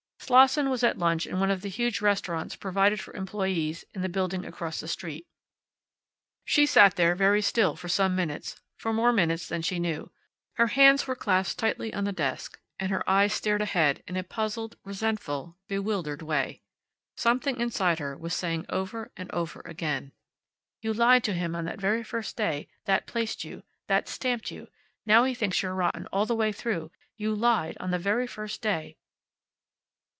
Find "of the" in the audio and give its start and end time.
1.51-1.67